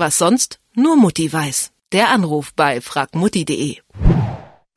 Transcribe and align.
Was 0.00 0.16
sonst 0.16 0.60
nur 0.74 0.96
Mutti 0.96 1.30
weiß. 1.30 1.72
Der 1.92 2.08
Anruf 2.08 2.54
bei 2.56 2.80
fragmutti.de. 2.80 3.76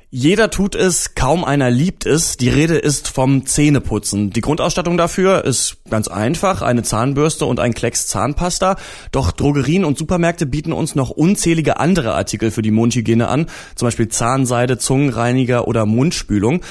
Jeder 0.09 0.51
tut 0.51 0.75
es, 0.75 1.15
kaum 1.15 1.45
einer 1.45 1.71
liebt 1.71 2.05
es. 2.05 2.35
Die 2.35 2.49
Rede 2.49 2.75
ist 2.75 3.07
vom 3.07 3.45
Zähneputzen. 3.45 4.31
Die 4.31 4.41
Grundausstattung 4.41 4.97
dafür 4.97 5.45
ist 5.45 5.77
ganz 5.89 6.09
einfach, 6.09 6.61
eine 6.61 6.83
Zahnbürste 6.83 7.45
und 7.45 7.61
ein 7.61 7.73
Klecks 7.73 8.05
Zahnpasta. 8.07 8.75
Doch 9.11 9.31
Drogerien 9.31 9.85
und 9.85 9.97
Supermärkte 9.97 10.45
bieten 10.45 10.73
uns 10.73 10.93
noch 10.93 11.09
unzählige 11.09 11.79
andere 11.79 12.13
Artikel 12.15 12.51
für 12.51 12.61
die 12.61 12.71
Mundhygiene 12.71 13.29
an, 13.29 13.47
zum 13.75 13.87
Beispiel 13.87 14.09
Zahnseide, 14.09 14.77
Zungenreiniger 14.77 15.69
oder 15.69 15.85
Mundspülung. 15.85 16.61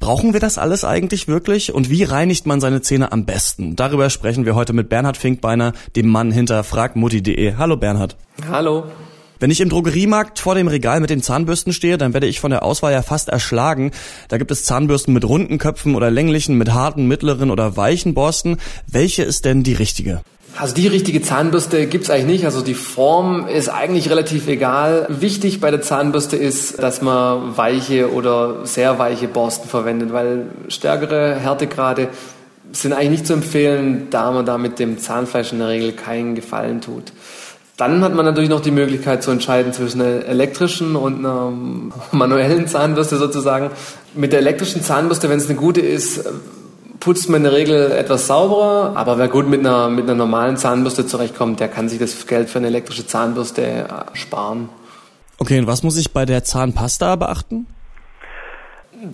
Brauchen 0.00 0.32
wir 0.32 0.40
das 0.40 0.56
alles 0.56 0.82
eigentlich 0.82 1.28
wirklich? 1.28 1.74
Und 1.74 1.90
wie 1.90 2.04
reinigt 2.04 2.46
man 2.46 2.58
seine 2.58 2.80
Zähne 2.80 3.12
am 3.12 3.26
besten? 3.26 3.76
Darüber 3.76 4.08
sprechen 4.08 4.46
wir 4.46 4.54
heute 4.54 4.72
mit 4.72 4.88
Bernhard 4.88 5.18
Finkbeiner, 5.18 5.74
dem 5.94 6.08
Mann 6.08 6.32
hinter 6.32 6.64
fragmutti.de. 6.64 7.56
Hallo 7.56 7.76
Bernhard. 7.76 8.16
Hallo. 8.50 8.84
Wenn 9.40 9.50
ich 9.50 9.60
im 9.60 9.68
Drogeriemarkt 9.68 10.38
vor 10.38 10.54
dem 10.54 10.68
Regal 10.68 11.00
mit 11.00 11.10
den 11.10 11.22
Zahnbürsten 11.22 11.74
stehe, 11.74 11.98
dann 11.98 12.14
werde 12.14 12.26
ich 12.26 12.40
von 12.40 12.50
der 12.50 12.62
Auswahl 12.62 12.92
ja 12.92 13.02
fast 13.02 13.28
erschlagen. 13.28 13.90
Da 14.28 14.38
gibt 14.38 14.50
es 14.50 14.64
Zahnbürsten 14.64 15.12
mit 15.12 15.28
runden 15.28 15.58
Köpfen 15.58 15.94
oder 15.94 16.10
länglichen, 16.10 16.56
mit 16.56 16.72
harten, 16.72 17.06
mittleren 17.06 17.50
oder 17.50 17.76
weichen 17.76 18.14
Borsten. 18.14 18.56
Welche 18.86 19.22
ist 19.22 19.44
denn 19.44 19.62
die 19.62 19.74
richtige? 19.74 20.22
Also 20.56 20.74
die 20.74 20.88
richtige 20.88 21.22
Zahnbürste 21.22 21.86
gibt's 21.86 22.10
eigentlich 22.10 22.26
nicht. 22.26 22.44
Also 22.44 22.60
die 22.60 22.74
Form 22.74 23.46
ist 23.46 23.68
eigentlich 23.68 24.10
relativ 24.10 24.48
egal. 24.48 25.06
Wichtig 25.08 25.60
bei 25.60 25.70
der 25.70 25.80
Zahnbürste 25.80 26.36
ist, 26.36 26.82
dass 26.82 27.02
man 27.02 27.56
weiche 27.56 28.12
oder 28.12 28.66
sehr 28.66 28.98
weiche 28.98 29.28
Borsten 29.28 29.68
verwendet, 29.68 30.12
weil 30.12 30.46
stärkere 30.68 31.36
Härtegrade 31.36 32.08
sind 32.72 32.92
eigentlich 32.92 33.10
nicht 33.10 33.26
zu 33.26 33.32
empfehlen, 33.32 34.08
da 34.10 34.30
man 34.30 34.46
da 34.46 34.58
mit 34.58 34.78
dem 34.78 34.98
Zahnfleisch 34.98 35.52
in 35.52 35.58
der 35.58 35.68
Regel 35.68 35.92
keinen 35.92 36.34
Gefallen 36.34 36.80
tut. 36.80 37.12
Dann 37.76 38.02
hat 38.04 38.14
man 38.14 38.26
natürlich 38.26 38.50
noch 38.50 38.60
die 38.60 38.70
Möglichkeit 38.70 39.22
zu 39.22 39.30
entscheiden 39.30 39.72
zwischen 39.72 40.02
einer 40.02 40.26
elektrischen 40.26 40.96
und 40.96 41.20
einer 41.20 41.50
manuellen 42.12 42.68
Zahnbürste 42.68 43.16
sozusagen. 43.16 43.70
Mit 44.14 44.32
der 44.32 44.40
elektrischen 44.40 44.82
Zahnbürste, 44.82 45.30
wenn 45.30 45.38
es 45.38 45.48
eine 45.48 45.56
gute 45.56 45.80
ist, 45.80 46.28
putzt 47.00 47.28
man 47.28 47.38
in 47.38 47.44
der 47.44 47.52
Regel 47.54 47.92
etwas 47.92 48.26
sauberer, 48.26 48.92
aber 48.94 49.18
wer 49.18 49.28
gut 49.28 49.48
mit 49.48 49.60
einer, 49.60 49.88
mit 49.88 50.04
einer 50.04 50.14
normalen 50.14 50.56
Zahnbürste 50.56 51.06
zurechtkommt, 51.06 51.58
der 51.58 51.68
kann 51.68 51.88
sich 51.88 51.98
das 51.98 52.26
Geld 52.26 52.50
für 52.50 52.58
eine 52.58 52.68
elektrische 52.68 53.06
Zahnbürste 53.06 53.62
äh, 53.62 53.84
sparen. 54.12 54.68
Okay, 55.38 55.58
und 55.58 55.66
was 55.66 55.82
muss 55.82 55.96
ich 55.96 56.12
bei 56.12 56.26
der 56.26 56.44
Zahnpasta 56.44 57.16
beachten? 57.16 57.66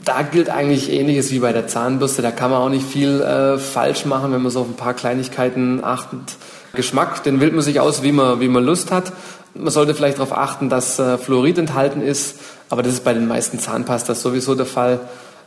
Da 0.04 0.22
gilt 0.22 0.50
eigentlich 0.50 0.90
ähnliches 0.90 1.30
wie 1.30 1.38
bei 1.38 1.52
der 1.52 1.68
Zahnbürste. 1.68 2.20
Da 2.20 2.32
kann 2.32 2.50
man 2.50 2.60
auch 2.60 2.68
nicht 2.68 2.84
viel 2.84 3.20
äh, 3.20 3.56
falsch 3.56 4.04
machen, 4.04 4.32
wenn 4.32 4.42
man 4.42 4.50
so 4.50 4.62
auf 4.62 4.66
ein 4.66 4.74
paar 4.74 4.94
Kleinigkeiten 4.94 5.84
achtet. 5.84 6.36
Geschmack, 6.74 7.22
den 7.22 7.40
wählt 7.40 7.54
man 7.54 7.62
sich 7.62 7.78
aus, 7.78 8.02
wie 8.02 8.10
man, 8.10 8.40
wie 8.40 8.48
man 8.48 8.64
Lust 8.64 8.90
hat. 8.90 9.12
Man 9.54 9.70
sollte 9.70 9.94
vielleicht 9.94 10.18
darauf 10.18 10.36
achten, 10.36 10.68
dass 10.68 10.98
äh, 10.98 11.16
Fluorid 11.18 11.58
enthalten 11.58 12.02
ist, 12.02 12.40
aber 12.68 12.82
das 12.82 12.94
ist 12.94 13.04
bei 13.04 13.14
den 13.14 13.28
meisten 13.28 13.60
Zahnpastas 13.60 14.20
sowieso 14.20 14.56
der 14.56 14.66
Fall. 14.66 15.00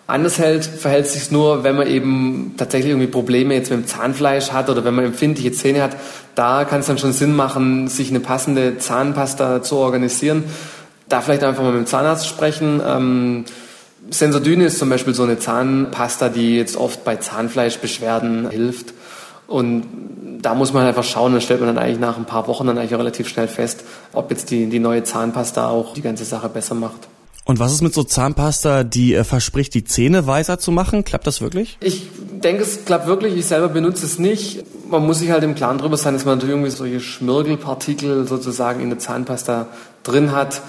Anders 0.09 0.39
hält, 0.39 0.65
verhält 0.65 1.07
sich 1.07 1.31
nur, 1.31 1.63
wenn 1.63 1.75
man 1.75 1.87
eben 1.87 2.55
tatsächlich 2.57 2.91
irgendwie 2.91 3.07
Probleme 3.07 3.53
jetzt 3.53 3.69
mit 3.69 3.79
dem 3.79 3.87
Zahnfleisch 3.87 4.51
hat 4.51 4.69
oder 4.69 4.83
wenn 4.83 4.95
man 4.95 5.05
empfindliche 5.05 5.51
Zähne 5.51 5.83
hat. 5.83 5.95
Da 6.35 6.65
kann 6.65 6.79
es 6.79 6.87
dann 6.87 6.97
schon 6.97 7.13
Sinn 7.13 7.35
machen, 7.35 7.87
sich 7.87 8.09
eine 8.09 8.19
passende 8.19 8.77
Zahnpasta 8.77 9.61
zu 9.61 9.77
organisieren. 9.77 10.43
Da 11.07 11.21
vielleicht 11.21 11.43
einfach 11.43 11.63
mal 11.63 11.71
mit 11.71 11.81
dem 11.81 11.87
Zahnarzt 11.87 12.27
sprechen. 12.27 12.81
Ähm, 12.85 13.45
Sensodyne 14.09 14.65
ist 14.65 14.79
zum 14.79 14.89
Beispiel 14.89 15.13
so 15.13 15.23
eine 15.23 15.37
Zahnpasta, 15.37 16.29
die 16.29 16.57
jetzt 16.57 16.75
oft 16.75 17.03
bei 17.03 17.17
Zahnfleischbeschwerden 17.17 18.49
hilft. 18.49 18.93
Und 19.47 19.83
da 20.41 20.55
muss 20.55 20.73
man 20.73 20.85
einfach 20.85 21.03
schauen, 21.03 21.33
dann 21.33 21.41
stellt 21.41 21.59
man 21.59 21.75
dann 21.75 21.83
eigentlich 21.83 21.99
nach 21.99 22.17
ein 22.17 22.25
paar 22.25 22.47
Wochen 22.47 22.67
dann 22.67 22.77
eigentlich 22.77 22.97
relativ 22.97 23.27
schnell 23.27 23.47
fest, 23.47 23.83
ob 24.13 24.31
jetzt 24.31 24.51
die, 24.51 24.67
die 24.67 24.79
neue 24.79 25.03
Zahnpasta 25.03 25.67
auch 25.67 25.93
die 25.93 26.01
ganze 26.01 26.25
Sache 26.25 26.49
besser 26.49 26.75
macht. 26.75 27.07
Und 27.49 27.57
was 27.57 27.73
ist 27.73 27.81
mit 27.81 27.95
so 27.95 28.03
Zahnpasta, 28.03 28.83
die 28.83 29.15
äh, 29.15 29.23
verspricht, 29.23 29.73
die 29.73 29.83
Zähne 29.83 30.27
weißer 30.27 30.59
zu 30.59 30.71
machen? 30.71 31.03
Klappt 31.03 31.25
das 31.25 31.41
wirklich? 31.41 31.79
Ich 31.81 32.05
denke, 32.43 32.61
es 32.61 32.85
klappt 32.85 33.07
wirklich. 33.07 33.35
Ich 33.35 33.47
selber 33.47 33.69
benutze 33.69 34.05
es 34.05 34.19
nicht. 34.19 34.63
Man 34.87 35.03
muss 35.03 35.17
sich 35.17 35.31
halt 35.31 35.43
im 35.43 35.55
Klaren 35.55 35.79
drüber 35.79 35.97
sein, 35.97 36.13
dass 36.13 36.25
man 36.25 36.35
natürlich 36.35 36.53
irgendwie 36.53 36.69
solche 36.69 36.99
Schmirgelpartikel 36.99 38.27
sozusagen 38.27 38.81
in 38.81 38.91
der 38.91 38.99
Zahnpasta 38.99 39.65
drin 40.03 40.31
hat. 40.31 40.61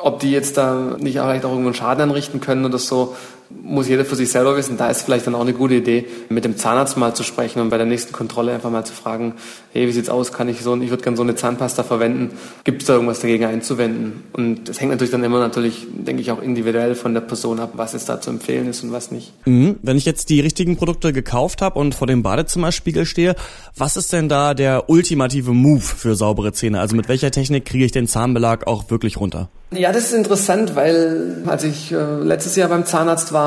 Ob 0.00 0.20
die 0.20 0.30
jetzt 0.30 0.56
da 0.56 0.96
nicht 1.00 1.18
vielleicht 1.18 1.44
auch 1.44 1.50
irgendwo 1.50 1.70
einen 1.70 1.74
Schaden 1.74 2.02
anrichten 2.04 2.40
können 2.40 2.64
oder 2.64 2.78
so, 2.78 3.16
muss 3.50 3.88
jeder 3.88 4.04
für 4.04 4.16
sich 4.16 4.30
selber 4.30 4.56
wissen. 4.56 4.76
Da 4.76 4.90
ist 4.90 5.02
vielleicht 5.02 5.26
dann 5.26 5.34
auch 5.34 5.40
eine 5.40 5.52
gute 5.52 5.74
Idee, 5.74 6.06
mit 6.28 6.44
dem 6.44 6.56
Zahnarzt 6.56 6.96
mal 6.96 7.14
zu 7.14 7.22
sprechen 7.22 7.60
und 7.60 7.70
bei 7.70 7.78
der 7.78 7.86
nächsten 7.86 8.12
Kontrolle 8.12 8.52
einfach 8.52 8.70
mal 8.70 8.84
zu 8.84 8.92
fragen, 8.92 9.34
hey, 9.72 9.86
wie 9.86 9.92
sieht's 9.92 10.08
aus? 10.08 10.32
Kann 10.32 10.48
ich 10.48 10.60
so, 10.60 10.76
ich 10.76 10.90
würde 10.90 11.02
gerne 11.02 11.16
so 11.16 11.22
eine 11.22 11.34
Zahnpasta 11.34 11.82
verwenden. 11.82 12.30
Gibt 12.64 12.82
es 12.82 12.88
da 12.88 12.94
irgendwas 12.94 13.20
dagegen 13.20 13.44
einzuwenden? 13.44 14.24
Und 14.32 14.68
das 14.68 14.80
hängt 14.80 14.90
natürlich 14.90 15.10
dann 15.10 15.24
immer 15.24 15.38
natürlich, 15.38 15.86
denke 15.92 16.20
ich, 16.20 16.30
auch 16.30 16.42
individuell 16.42 16.94
von 16.94 17.14
der 17.14 17.20
Person 17.20 17.60
ab, 17.60 17.72
was 17.74 17.92
jetzt 17.92 18.08
da 18.08 18.20
zu 18.20 18.30
empfehlen 18.30 18.68
ist 18.68 18.82
und 18.82 18.92
was 18.92 19.10
nicht. 19.10 19.32
Mhm. 19.46 19.76
Wenn 19.82 19.96
ich 19.96 20.04
jetzt 20.04 20.28
die 20.30 20.40
richtigen 20.40 20.76
Produkte 20.76 21.12
gekauft 21.12 21.62
habe 21.62 21.78
und 21.78 21.94
vor 21.94 22.06
dem 22.06 22.22
Badezimmerspiegel 22.22 23.06
stehe, 23.06 23.34
was 23.76 23.96
ist 23.96 24.12
denn 24.12 24.28
da 24.28 24.54
der 24.54 24.90
ultimative 24.90 25.52
Move 25.52 25.80
für 25.80 26.14
saubere 26.14 26.52
Zähne? 26.52 26.80
Also 26.80 26.96
mit 26.96 27.08
welcher 27.08 27.30
Technik 27.30 27.64
kriege 27.64 27.84
ich 27.84 27.92
den 27.92 28.06
Zahnbelag 28.06 28.66
auch 28.66 28.90
wirklich 28.90 29.18
runter? 29.18 29.48
Ja, 29.70 29.92
das 29.92 30.04
ist 30.04 30.14
interessant, 30.14 30.76
weil 30.76 31.42
als 31.46 31.62
ich 31.62 31.92
äh, 31.92 31.96
letztes 32.22 32.56
Jahr 32.56 32.70
beim 32.70 32.86
Zahnarzt 32.86 33.34
war, 33.34 33.37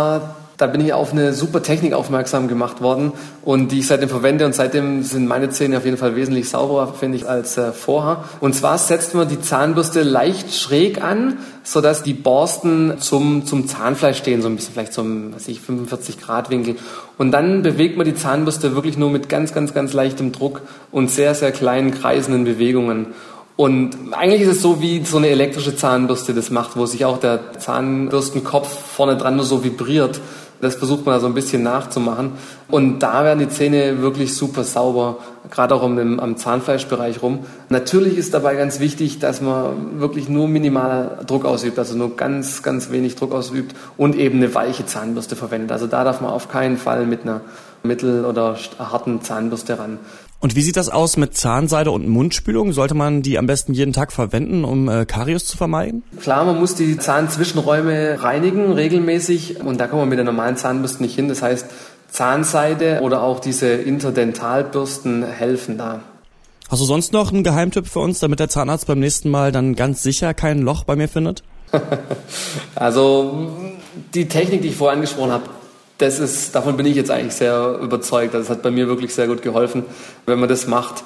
da 0.62 0.68
bin 0.68 0.80
ich 0.82 0.94
auf 0.94 1.12
eine 1.12 1.34
super 1.34 1.64
Technik 1.64 1.94
aufmerksam 1.94 2.48
gemacht 2.48 2.82
worden 2.82 3.14
und 3.44 3.72
die 3.72 3.80
ich 3.80 3.88
seitdem 3.88 4.10
verwende 4.10 4.46
und 4.46 4.54
seitdem 4.54 5.02
sind 5.02 5.28
meine 5.28 5.50
Zähne 5.50 5.78
auf 5.78 5.86
jeden 5.86 5.98
Fall 5.98 6.16
wesentlich 6.16 6.50
sauberer, 6.50 6.94
finde 6.94 7.18
ich, 7.18 7.28
als 7.28 7.58
äh, 7.58 7.72
vorher. 7.72 8.26
Und 8.42 8.54
zwar 8.54 8.78
setzt 8.78 9.16
man 9.16 9.28
die 9.28 9.42
Zahnbürste 9.42 10.04
leicht 10.04 10.54
schräg 10.54 11.04
an, 11.04 11.40
sodass 11.64 12.04
die 12.04 12.14
Borsten 12.14 13.00
zum, 13.00 13.48
zum 13.48 13.68
Zahnfleisch 13.68 14.20
stehen, 14.20 14.44
so 14.44 14.50
ein 14.50 14.56
bisschen 14.56 14.74
vielleicht 14.74 14.94
zum, 14.94 15.34
ich, 15.48 15.62
45 15.62 16.22
Grad 16.22 16.52
Winkel. 16.52 16.76
Und 17.18 17.32
dann 17.32 17.64
bewegt 17.64 17.98
man 17.98 18.06
die 18.06 18.14
Zahnbürste 18.14 18.76
wirklich 18.76 19.00
nur 19.00 19.10
mit 19.10 19.30
ganz, 19.30 19.56
ganz, 19.56 19.74
ganz 19.74 19.94
leichtem 19.94 20.32
Druck 20.32 20.62
und 20.92 21.10
sehr, 21.10 21.34
sehr 21.34 21.52
kleinen 21.52 21.90
kreisenden 21.90 22.44
Bewegungen. 22.44 23.08
Und 23.56 23.96
eigentlich 24.12 24.42
ist 24.42 24.58
es 24.58 24.62
so, 24.62 24.82
wie 24.82 25.04
so 25.06 25.18
eine 25.18 25.30
elektrische 25.30 25.76
Zahnbürste 25.76 26.34
das 26.34 26.50
macht, 26.50 26.78
wo 26.78 26.86
sich 26.86 27.06
auch 27.06 27.20
der 27.20 27.60
Zahnbürstenkopf 27.60 28.68
vorne 28.68 29.18
dran 29.18 29.36
nur 29.36 29.46
so 29.46 29.64
vibriert. 29.64 30.20
Das 30.62 30.76
versucht 30.76 31.06
man 31.06 31.16
da 31.16 31.20
so 31.20 31.26
ein 31.26 31.34
bisschen 31.34 31.64
nachzumachen. 31.64 32.34
Und 32.70 33.00
da 33.00 33.24
werden 33.24 33.40
die 33.40 33.50
Zähne 33.50 34.02
wirklich 34.02 34.36
super 34.36 34.64
sauber, 34.64 35.18
gerade 35.50 35.74
auch 35.74 35.82
um 35.82 36.20
am 36.20 36.38
Zahnfleischbereich 36.38 37.22
rum. 37.24 37.40
Natürlich 37.70 38.18
ist 38.18 38.34
dabei 38.34 38.56
ganz 38.56 38.80
wichtig, 38.80 39.20
dass 39.20 39.42
man 39.42 40.00
wirklich 40.00 40.30
nur 40.30 40.48
minimal 40.48 41.20
Druck 41.26 41.46
ausübt, 41.46 41.80
also 41.80 41.98
nur 41.98 42.16
ganz, 42.16 42.62
ganz 42.62 42.92
wenig 42.92 43.16
Druck 43.16 43.34
ausübt 43.34 43.76
und 43.98 44.16
eben 44.16 44.38
eine 44.38 44.54
weiche 44.54 44.86
Zahnbürste 44.86 45.36
verwendet. 45.36 45.72
Also 45.72 45.88
da 45.88 46.04
darf 46.04 46.22
man 46.22 46.30
auf 46.30 46.48
keinen 46.48 46.78
Fall 46.78 47.08
mit 47.08 47.24
einer 47.24 47.42
mittel- 47.84 48.26
oder 48.26 48.58
harten 48.80 49.22
Zahnbürste 49.22 49.80
ran. 49.80 50.00
Und 50.40 50.56
wie 50.56 50.64
sieht 50.64 50.76
das 50.76 50.90
aus 50.90 51.18
mit 51.18 51.38
Zahnseide 51.38 51.92
und 51.92 52.08
Mundspülung? 52.08 52.74
Sollte 52.74 52.96
man 52.96 53.22
die 53.22 53.38
am 53.38 53.46
besten 53.46 53.74
jeden 53.74 53.94
Tag 53.94 54.12
verwenden, 54.12 54.66
um 54.66 54.90
äh, 54.90 55.06
Karies 55.06 55.46
zu 55.46 55.56
vermeiden? 55.56 56.02
Klar, 56.20 56.46
man 56.46 56.60
muss 56.60 56.74
die 56.74 56.98
Zahnzwischenräume 56.98 58.24
reinigen 58.24 58.72
regelmäßig 58.72 59.62
und 59.64 59.80
da 59.80 59.86
kommt 59.86 60.02
man 60.02 60.10
mit 60.10 60.18
der 60.18 60.26
normalen 60.26 60.58
Zahnbürste 60.58 61.04
nicht 61.04 61.14
hin. 61.14 61.28
Das 61.28 61.44
heißt, 61.44 61.68
Zahnseide 62.10 63.02
oder 63.02 63.22
auch 63.22 63.40
diese 63.40 63.68
Interdentalbürsten 63.68 65.24
helfen 65.24 65.78
da. 65.78 66.02
Hast 66.70 66.82
du 66.82 66.86
sonst 66.86 67.14
noch 67.14 67.32
einen 67.32 67.44
Geheimtipp 67.44 67.86
für 67.88 68.00
uns, 68.00 68.20
damit 68.20 68.40
der 68.40 68.50
Zahnarzt 68.50 68.88
beim 68.88 69.00
nächsten 69.00 69.30
Mal 69.30 69.52
dann 69.52 69.76
ganz 69.76 70.02
sicher 70.02 70.34
kein 70.34 70.60
Loch 70.60 70.86
bei 70.86 70.96
mir 70.96 71.08
findet? 71.08 71.44
also 72.76 73.52
die 74.14 74.28
Technik, 74.28 74.64
die 74.64 74.70
ich 74.70 74.76
vorher 74.76 74.96
angesprochen 74.96 75.32
habe, 75.32 75.44
das 76.02 76.20
ist, 76.20 76.56
davon 76.56 76.78
bin 76.78 76.86
ich 76.86 76.96
jetzt 76.96 77.12
eigentlich 77.12 77.34
sehr 77.34 77.80
überzeugt. 77.82 78.34
Das 78.34 78.50
hat 78.50 78.62
bei 78.62 78.72
mir 78.72 78.88
wirklich 78.88 79.14
sehr 79.14 79.28
gut 79.28 79.42
geholfen. 79.42 79.84
Wenn 80.26 80.40
man 80.40 80.50
das 80.50 80.68
macht, 80.68 81.04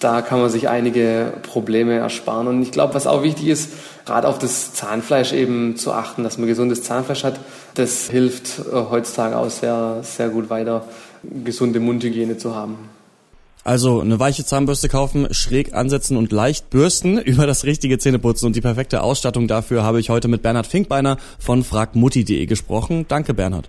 da 0.00 0.22
kann 0.22 0.40
man 0.40 0.48
sich 0.48 0.68
einige 0.68 1.32
Probleme 1.42 1.98
ersparen. 1.98 2.46
Und 2.48 2.62
ich 2.62 2.72
glaube, 2.72 2.94
was 2.94 3.06
auch 3.06 3.22
wichtig 3.22 3.48
ist, 3.48 3.70
gerade 4.06 4.26
auf 4.26 4.38
das 4.38 4.72
Zahnfleisch 4.72 5.32
eben 5.32 5.76
zu 5.76 5.92
achten, 5.92 6.24
dass 6.24 6.38
man 6.38 6.46
gesundes 6.46 6.82
Zahnfleisch 6.82 7.22
hat. 7.22 7.38
Das 7.74 8.08
hilft 8.08 8.60
äh, 8.60 8.72
heutzutage 8.72 9.36
auch 9.36 9.50
sehr, 9.50 9.98
sehr 10.02 10.30
gut 10.30 10.48
weiter, 10.48 10.84
gesunde 11.22 11.80
Mundhygiene 11.80 12.38
zu 12.38 12.54
haben. 12.54 12.88
Also 13.62 14.00
eine 14.00 14.18
weiche 14.18 14.46
Zahnbürste 14.46 14.88
kaufen, 14.88 15.28
schräg 15.32 15.74
ansetzen 15.74 16.16
und 16.16 16.32
leicht 16.32 16.70
bürsten. 16.70 17.18
Über 17.22 17.46
das 17.46 17.64
richtige 17.64 17.98
Zähneputzen 17.98 18.46
und 18.46 18.56
die 18.56 18.62
perfekte 18.62 19.02
Ausstattung 19.02 19.48
dafür 19.48 19.82
habe 19.82 20.00
ich 20.00 20.08
heute 20.08 20.28
mit 20.28 20.40
Bernhard 20.40 20.66
Finkbeiner 20.66 21.18
von 21.38 21.62
fragmutti.de 21.62 22.46
gesprochen. 22.46 23.04
Danke, 23.06 23.34
Bernhard. 23.34 23.68